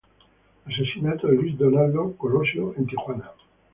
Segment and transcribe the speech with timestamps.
[0.67, 3.31] Asesinato de Luis Donaldo Colosio en Tijuana.